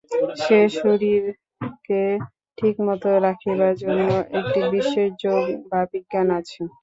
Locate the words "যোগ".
5.23-5.41